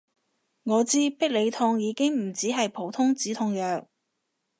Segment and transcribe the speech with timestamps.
[0.63, 3.87] 我知必理痛已經唔止係普通止痛藥